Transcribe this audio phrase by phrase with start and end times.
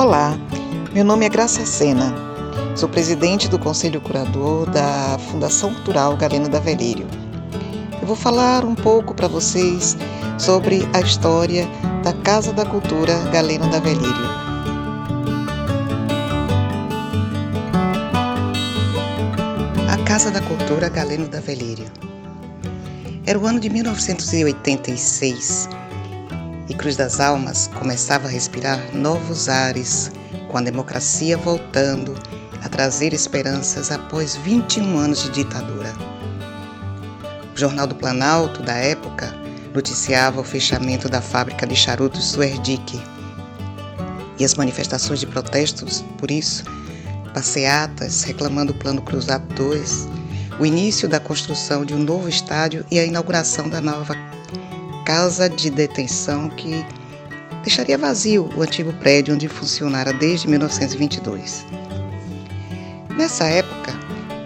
[0.00, 0.34] Olá,
[0.94, 2.14] meu nome é Graça Sena,
[2.74, 7.06] sou presidente do Conselho Curador da Fundação Cultural Galeno da Velírio.
[8.00, 9.98] Eu vou falar um pouco para vocês
[10.38, 11.68] sobre a história
[12.02, 14.24] da Casa da Cultura Galeno da Velírio.
[19.86, 21.84] A Casa da Cultura Galeno da Velírio.
[23.26, 25.68] Era o ano de 1986
[26.70, 30.12] e Cruz das Almas começava a respirar novos ares,
[30.48, 32.14] com a democracia voltando
[32.62, 35.92] a trazer esperanças após 21 anos de ditadura.
[37.52, 39.34] O Jornal do Planalto, da época,
[39.74, 43.02] noticiava o fechamento da fábrica de charutos Suerdique
[44.38, 46.62] e as manifestações de protestos por isso,
[47.34, 50.08] passeatas reclamando o Plano Cruzado 2,
[50.60, 54.14] o início da construção de um novo estádio e a inauguração da nova
[55.10, 56.86] casa de detenção que
[57.64, 61.66] deixaria vazio o antigo prédio onde funcionara desde 1922.
[63.16, 63.92] Nessa época,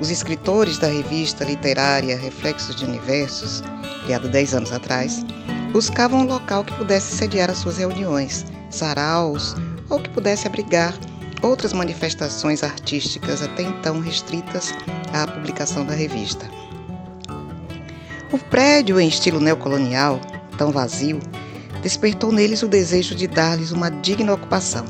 [0.00, 3.60] os escritores da revista literária Reflexos de Universos,
[4.04, 5.26] criada 10 anos atrás,
[5.72, 9.56] buscavam um local que pudesse sediar as suas reuniões, saraus
[9.90, 10.94] ou que pudesse abrigar
[11.42, 14.72] outras manifestações artísticas até então restritas
[15.12, 16.48] à publicação da revista.
[18.30, 20.20] O prédio em estilo neocolonial
[20.62, 21.18] tão vazio,
[21.82, 24.84] despertou neles o desejo de dar-lhes uma digna ocupação.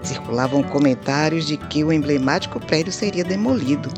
[0.00, 3.88] Circulavam comentários de que o emblemático prédio seria demolido.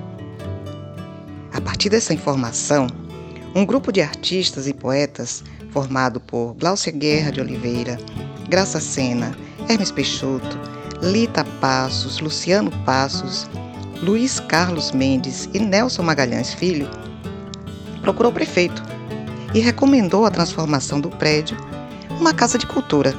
[1.53, 2.87] A partir dessa informação,
[3.55, 7.99] um grupo de artistas e poetas, formado por Glaucia Guerra de Oliveira,
[8.49, 9.37] Graça Sena,
[9.69, 10.59] Hermes Peixoto,
[11.03, 13.47] Lita Passos, Luciano Passos,
[14.01, 16.89] Luiz Carlos Mendes e Nelson Magalhães Filho,
[18.01, 18.86] procurou o prefeito
[19.57, 21.57] e recomendou a transformação do prédio
[22.21, 23.15] uma casa de cultura.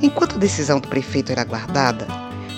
[0.00, 2.06] Enquanto a decisão do prefeito era aguardada,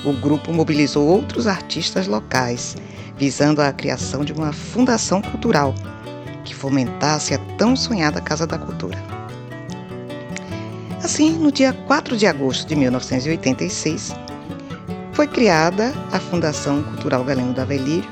[0.04, 2.76] o grupo mobilizou outros artistas locais,
[3.16, 5.74] visando a criação de uma fundação cultural
[6.44, 9.02] que fomentasse a tão sonhada Casa da Cultura.
[11.02, 14.14] Assim, no dia 4 de agosto de 1986,
[15.12, 18.08] foi criada a Fundação Cultural Galeno da Velírio,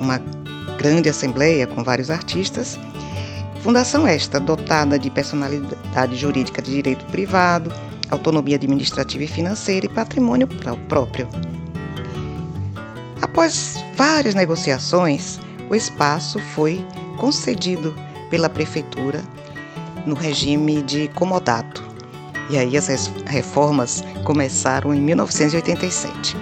[0.00, 0.18] uma
[0.78, 2.78] grande assembleia com vários artistas
[3.64, 7.72] Fundação esta dotada de personalidade jurídica de direito privado,
[8.10, 10.46] autonomia administrativa e financeira e patrimônio
[10.86, 11.26] próprio.
[13.22, 16.86] Após várias negociações, o espaço foi
[17.16, 17.94] concedido
[18.28, 19.24] pela prefeitura
[20.04, 21.82] no regime de comodato.
[22.50, 26.36] E aí as reformas começaram em 1987.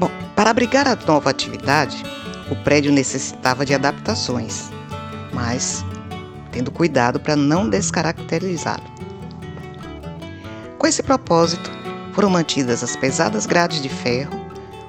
[0.00, 2.02] Bom, para abrigar a nova atividade,
[2.50, 4.72] o prédio necessitava de adaptações
[5.32, 5.84] mas
[6.50, 8.84] tendo cuidado para não descaracterizá-lo.
[10.78, 11.70] Com esse propósito,
[12.12, 14.38] foram mantidas as pesadas grades de ferro,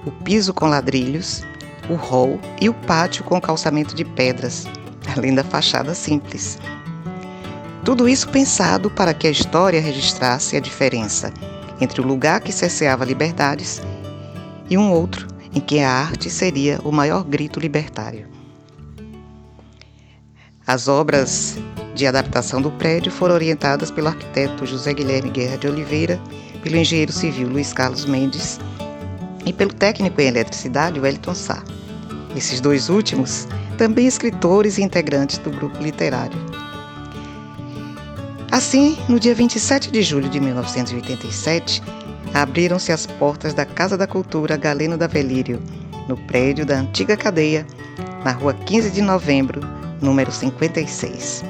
[0.06, 1.44] o piso com ladrilhos,
[1.90, 4.66] o hall e o pátio com calçamento de pedras,
[5.16, 6.58] além da fachada simples.
[7.84, 11.34] Tudo isso pensado para que a história registrasse a diferença
[11.80, 13.82] entre o lugar que cesseava liberdades
[14.70, 18.28] e um outro em que a arte seria o maior grito libertário.
[20.66, 21.58] As obras
[21.94, 26.18] de adaptação do prédio foram orientadas pelo arquiteto José Guilherme Guerra de Oliveira,
[26.64, 28.62] pelo engenheiro civil Luiz Carlos Mendes
[29.46, 31.62] e pelo técnico em eletricidade Wellington Sá.
[32.34, 33.46] Esses dois últimos,
[33.78, 36.40] também escritores e integrantes do grupo literário.
[38.50, 41.84] Assim, no dia 27 de julho de 1987,
[42.34, 45.62] abriram-se as portas da Casa da Cultura Galeno da Velírio,
[46.08, 47.68] no prédio da antiga cadeia,
[48.24, 49.62] na rua 15 de novembro,
[50.04, 51.44] número 56.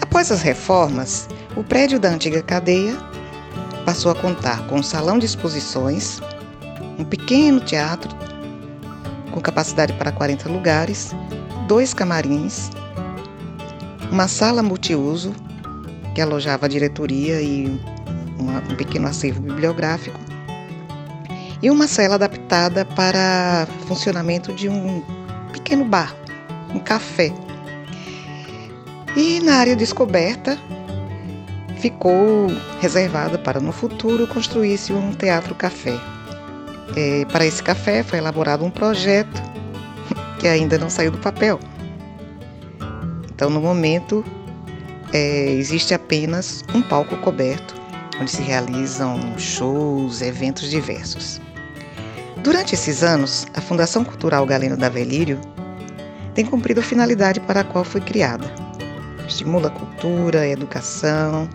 [0.00, 2.94] Após as reformas, o prédio da antiga cadeia
[3.86, 6.20] passou a contar com um salão de exposições,
[6.98, 8.14] um pequeno teatro
[9.32, 11.12] com capacidade para 40 lugares,
[11.66, 12.70] dois camarins,
[14.10, 15.34] uma sala multiuso
[16.14, 17.80] que alojava a diretoria e
[18.38, 20.20] uma, um pequeno acervo bibliográfico
[21.62, 25.02] e uma cela adaptada para funcionamento de um
[25.52, 26.14] pequeno bar
[26.74, 27.32] um café.
[29.16, 30.58] E na área descoberta
[31.78, 32.46] ficou
[32.80, 35.98] reservada para no futuro construir-se um teatro-café.
[36.96, 39.42] É, para esse café foi elaborado um projeto
[40.38, 41.58] que ainda não saiu do papel.
[43.34, 44.24] Então, no momento,
[45.12, 47.74] é, existe apenas um palco coberto,
[48.20, 51.40] onde se realizam shows, eventos diversos.
[52.42, 55.40] Durante esses anos, a Fundação Cultural Galeno da Velírio
[56.34, 58.46] tem cumprido a finalidade para a qual foi criada.
[59.26, 61.48] Estimula a cultura, a educação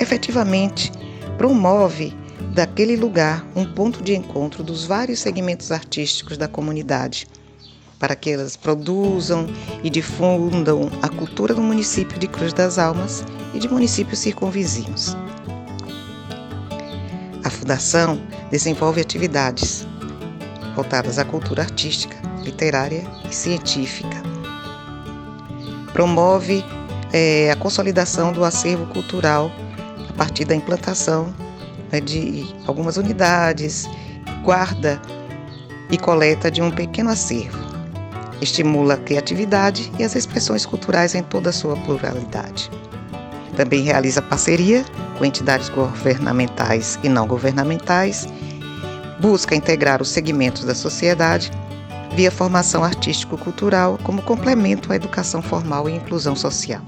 [0.00, 0.92] efetivamente
[1.38, 2.14] promove
[2.54, 7.26] daquele lugar um ponto de encontro dos vários segmentos artísticos da comunidade,
[7.98, 9.46] para que elas produzam
[9.82, 13.24] e difundam a cultura do município de Cruz das Almas
[13.54, 15.16] e de municípios circunvizinhos.
[17.44, 18.20] A Fundação
[18.50, 19.86] desenvolve atividades
[20.74, 24.22] voltadas à cultura artística, literária e científica.
[25.92, 26.64] Promove
[27.12, 29.50] é, a consolidação do acervo cultural
[30.08, 31.32] a partir da implantação
[31.90, 33.88] né, de algumas unidades,
[34.42, 35.00] guarda
[35.90, 37.58] e coleta de um pequeno acervo.
[38.40, 42.70] Estimula a criatividade e as expressões culturais em toda a sua pluralidade.
[43.56, 44.84] Também realiza parceria
[45.18, 48.26] com entidades governamentais e não governamentais,
[49.20, 51.50] busca integrar os segmentos da sociedade
[52.14, 56.82] via formação artístico-cultural como complemento à educação formal e inclusão social.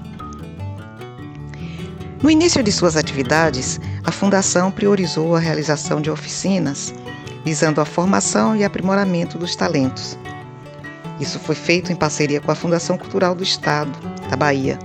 [2.21, 6.93] No início de suas atividades, a Fundação priorizou a realização de oficinas
[7.45, 10.17] visando a formação e aprimoramento dos talentos.
[11.19, 13.91] Isso foi feito em parceria com a Fundação Cultural do Estado
[14.29, 14.79] da Bahia,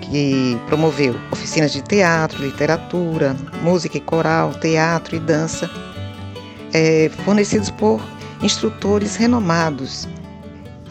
[0.00, 5.70] que promoveu oficinas de teatro, literatura, música e coral, teatro e dança,
[6.72, 8.02] é, fornecidos por
[8.44, 10.06] instrutores renomados.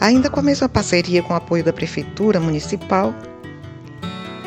[0.00, 3.14] Ainda com a mesma parceria com o apoio da Prefeitura Municipal,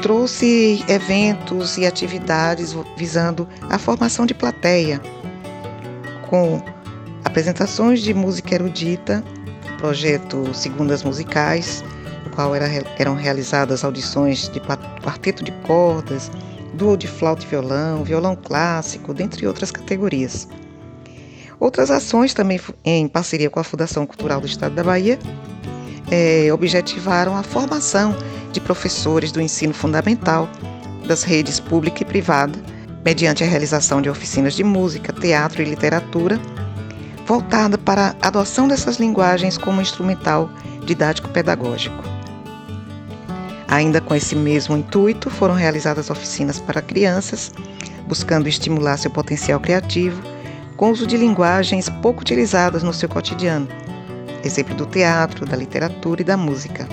[0.01, 5.01] trouxe eventos e atividades visando a formação de plateia,
[6.29, 6.61] com
[7.23, 9.23] apresentações de música erudita,
[9.77, 11.83] projeto Segundas Musicais,
[12.25, 12.67] no qual era,
[12.99, 16.29] eram realizadas audições de quarteto de cordas,
[16.73, 20.47] duo de flauta e violão, violão clássico, dentre outras categorias.
[21.59, 25.17] Outras ações também em parceria com a Fundação Cultural do Estado da Bahia
[26.11, 28.15] é, objetivaram a formação
[28.51, 30.47] de professores do ensino fundamental
[31.07, 32.57] das redes pública e privada,
[33.03, 36.39] mediante a realização de oficinas de música, teatro e literatura,
[37.25, 40.49] voltada para a adoção dessas linguagens como instrumental
[40.85, 42.03] didático-pedagógico.
[43.67, 47.51] Ainda com esse mesmo intuito, foram realizadas oficinas para crianças,
[48.07, 50.21] buscando estimular seu potencial criativo
[50.77, 53.67] com uso de linguagens pouco utilizadas no seu cotidiano,
[54.45, 56.87] exemplo do teatro, da literatura e da música.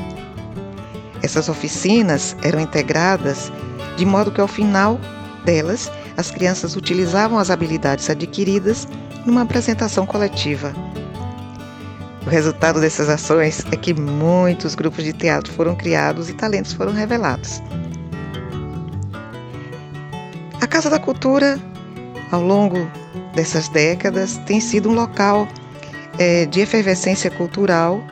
[1.23, 3.53] Essas oficinas eram integradas
[3.97, 4.99] de modo que ao final
[5.45, 8.89] delas as crianças utilizavam as habilidades adquiridas
[9.27, 10.73] numa apresentação coletiva.
[12.27, 16.93] O resultado dessas ações é que muitos grupos de teatro foram criados e talentos foram
[16.93, 17.63] revelados.
[20.59, 21.61] A Casa da Cultura,
[22.33, 22.91] ao longo
[23.35, 25.49] dessas décadas tem sido um local
[26.19, 28.03] é, de efervescência cultural,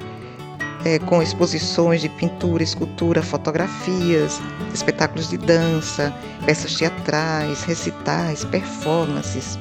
[0.85, 4.41] é, com exposições de pintura, escultura, fotografias,
[4.75, 6.13] espetáculos de dança,
[6.45, 9.59] peças teatrais, recitais, performances,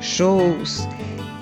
[0.00, 0.86] shows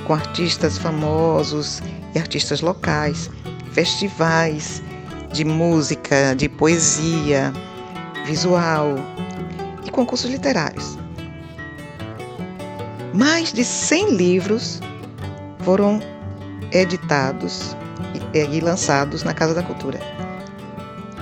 [0.07, 1.83] com artistas famosos
[2.15, 3.31] e artistas locais,
[3.73, 4.83] festivais
[5.33, 7.53] de música, de poesia,
[8.27, 8.97] visual
[9.87, 11.02] e concursos literários.
[13.15, 14.81] Mais de 100 livros
[15.65, 16.01] foram
[16.73, 17.77] editados
[18.35, 20.01] e lançados na Casa da Cultura.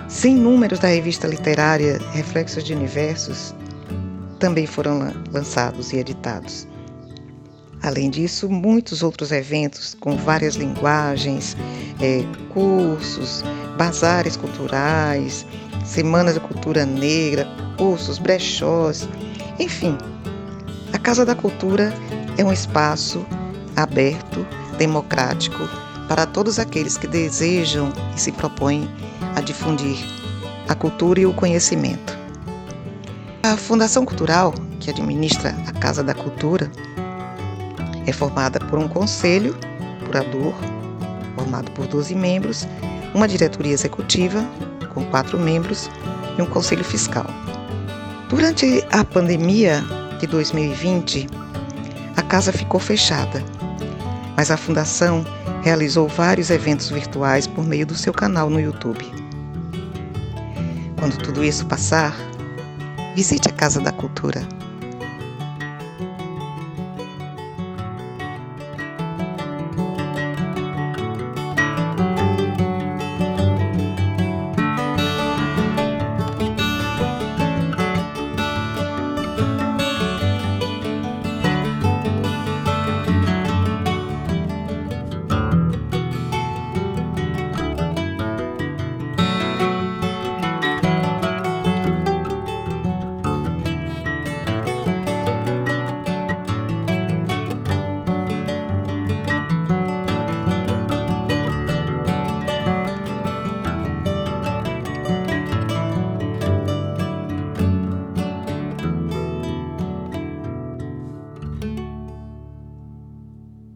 [0.08, 3.54] 100 números da revista literária Reflexos de Universos
[4.38, 6.66] também foram lançados e editados.
[7.82, 11.56] Além disso, muitos outros eventos com várias linguagens,
[12.00, 13.42] é, cursos,
[13.76, 15.46] bazares culturais,
[15.84, 19.08] semanas de cultura negra, cursos, brechós,
[19.58, 19.96] enfim,
[20.92, 21.92] a Casa da Cultura
[22.36, 23.24] é um espaço
[23.76, 25.68] aberto, democrático,
[26.08, 28.88] para todos aqueles que desejam e se propõem
[29.36, 29.96] a difundir
[30.68, 32.18] a cultura e o conhecimento.
[33.42, 36.70] A Fundação Cultural, que administra a Casa da Cultura,
[38.06, 39.56] é formada por um conselho
[40.04, 40.54] curador,
[41.36, 42.66] formado por 12 membros,
[43.14, 44.44] uma diretoria executiva,
[44.92, 45.88] com quatro membros,
[46.36, 47.26] e um conselho fiscal.
[48.28, 49.84] Durante a pandemia,
[50.20, 51.26] de 2020,
[52.14, 53.42] a casa ficou fechada,
[54.36, 55.24] mas a Fundação
[55.62, 59.04] realizou vários eventos virtuais por meio do seu canal no YouTube.
[60.98, 62.14] Quando tudo isso passar,
[63.16, 64.46] visite a Casa da Cultura